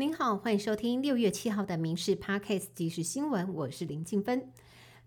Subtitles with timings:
[0.00, 4.48] 您好，欢迎收听六月七号的《民事 Podcast 即时新闻》，我是林静芬。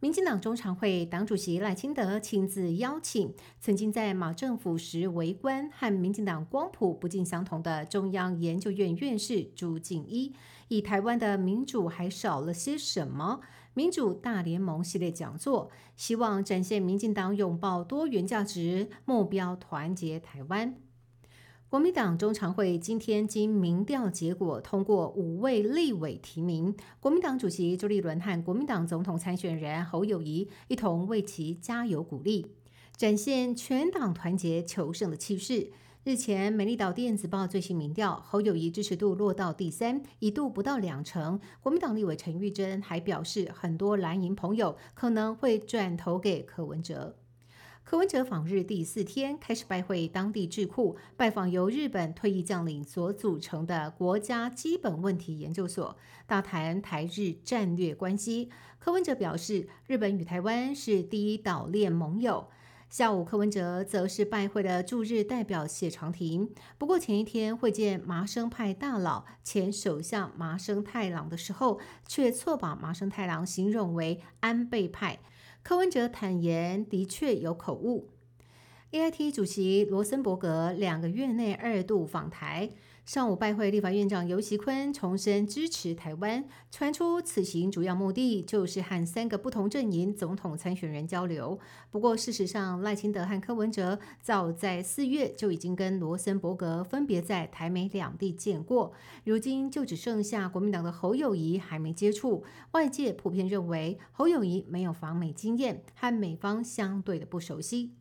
[0.00, 10.32] 民进党中常会党主席赖清德亲自邀请曾经在马政府时为官和民进党光谱不尽相同的中央研究院院士朱敬一，
[10.68, 13.40] 以台湾的民主还少了些什么？
[13.74, 20.76] 民主大联盟系列讲座，希望展现民进党拥抱多元价值，目标团结台湾。
[21.70, 32.46] 国民党中常会今天经民调结果通过五位立委提名，国民党主席朱立伦和国民党总统参选人侯友谊一同为其加油鼓励，
[32.96, 35.70] 展现全党团结求胜的气势。
[36.04, 41.38] 日前，美丽岛电子报最新民调，侯友谊支持度落到第三，一度不到两成。
[41.60, 47.14] 国民党立委陈玉珍还表示，很多蓝营朋友可能会转投给柯文哲。
[47.90, 58.50] 柯文哲访日第四天，开始拜会当地智库，拜访由日本退役将领所组成的国家基本问题研究所，大谈台日战略关系。
[58.78, 62.48] 柯文哲表示，日本与台湾是第一岛链盟友。
[62.90, 66.50] 下午，柯文哲则是拜会了驻日代表谢长廷。
[66.76, 75.20] 不过前一天会见麻生派大佬前首相麻生太郎的时候，却错把麻生太郎形容为安倍派。
[75.62, 78.08] 柯文哲坦言，的确有口误。
[78.90, 82.70] AIT 主席罗森伯格两个月内二度访台，
[83.08, 86.44] 上午拜会立法院长游锡坤，重申支持台湾。
[86.70, 91.58] 传出此行主要目的就是和三个不同阵营总统参选人交流。
[91.90, 98.92] 不过事实上，赖清德和柯文哲早在四月就已经跟罗森伯格分别在台美两地见过，
[99.24, 102.44] 如今就只剩下国民党的侯友谊还没接触。
[102.72, 107.94] 外界普遍认为侯友谊没有访美经验，和美方相对的不熟悉。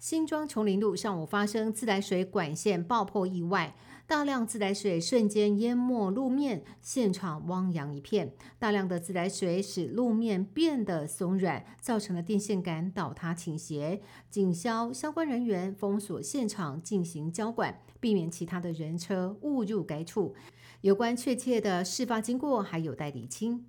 [0.00, 8.32] 新庄琼林路上午发生自来水管线爆破意外，大量自来水瞬间淹没路面，现场汪洋一片。
[8.58, 14.00] 大量的自来水使路面变得松软，造成了电线杆倒塌倾斜。
[14.30, 20.34] 警消相关人员封锁现场进行交管，避免其他的人车误入该处。
[20.80, 23.66] 有关确切的事发经过还有待厘清。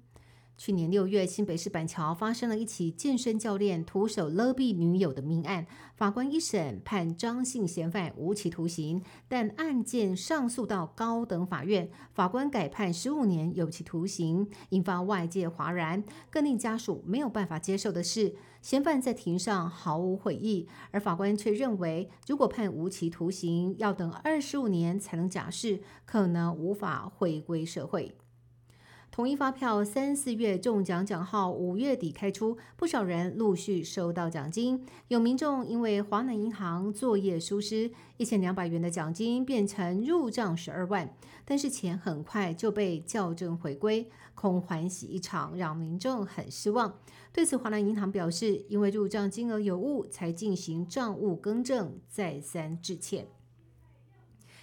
[0.58, 5.66] 去年六月，新北市板桥发生了一起健身教练徒手勒毙女友的命案。
[5.96, 16.04] 法官一审判张姓嫌犯无期徒刑，但案件上诉到高等法院，法官改判十五年有期徒刑，引发外界哗然。
[16.30, 28.16] 更令家属没有办法接受的是，嫌犯在庭上毫无悔意，而法官却认为，如果判无期徒刑，要等二十五年才能假释，可能无法回归社会。
[29.12, 34.86] 统一发票三四月中奖奖号五月底开出，不少人陆续收到奖金。
[35.10, 41.14] 有民众因为华南银行作业疏失，一千两百元的奖金变成入账十二万，
[41.44, 46.98] 但是钱很快就被校正回归，空欢喜一场，让民众很失望。
[47.34, 53.28] 对此，华南银行表示，因为入账金额有误，才进行账务更正，再三致歉。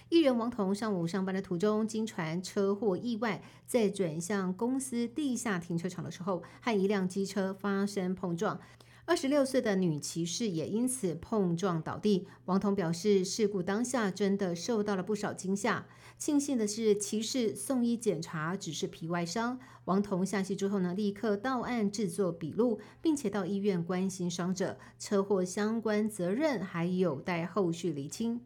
[0.09, 8.59] 艺人王彤上午上班的途中，经传车祸意外，在转向公司地下停车场的时候，和一辆机车发生碰撞。
[9.05, 12.27] 二十六岁的女骑士也因此碰撞倒地。
[12.45, 15.85] 王彤表示，事故当下真的受到了不少惊吓。
[16.17, 19.59] 庆幸的是，骑士送医检查只是皮外伤。
[19.85, 24.79] 王彤下戏之后呢，立刻到案制作笔录，并且到医院关心伤者。
[24.97, 28.41] 车祸相关责任还有待后续厘清。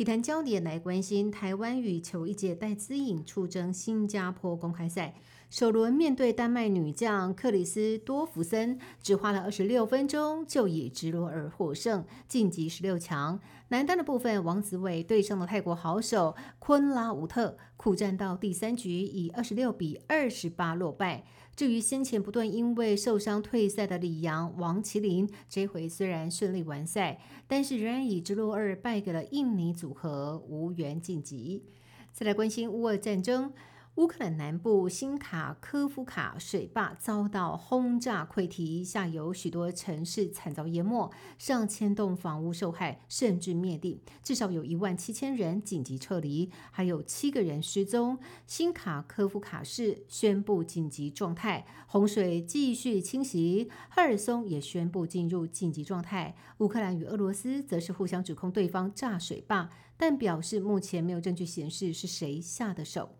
[0.00, 5.12] 体坛焦点来关心台湾羽球一姐戴资颖出征新加坡公开赛，
[5.50, 13.40] 首轮面对丹麦女将克里斯多弗森，只花了二十六分钟就以直落而获胜，晋级十六强。
[13.70, 21.24] 男单的部分，王子伟对上了泰国好手昆拉乌特，苦战到第三局，以二十六比二十八落败。
[21.56, 31.64] 至于先前不断因为受伤退赛的李阳、王麒麟，这回虽然顺利完赛，但是仍然以直落二败给了印尼组合，无缘晋级。
[32.12, 33.52] 再来关心乌俄战争。
[34.00, 48.18] 乌克兰南部新卡科夫卡水坝遭到轰炸溃堤，下游许多城市惨遭淹没，上千栋房屋受害，甚至灭顶，至少有一万七千人紧急撤离，还有七个人失踪。
[48.46, 56.34] 新卡科夫卡市宣布紧急状态，洪水继续侵袭，赫尔松也宣布进入紧急状态。
[56.60, 59.68] 乌克兰与俄罗斯则是互相指控对方炸水坝，
[59.98, 63.19] 但表示目前没有证据显示是谁下的手。